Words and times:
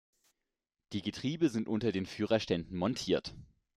Die 0.93 1.03
Getriebe 1.03 1.49
sind 1.49 1.67
unter 1.69 1.91
den 1.91 2.07
Führerständen 2.07 2.75
montiert. 2.75 3.35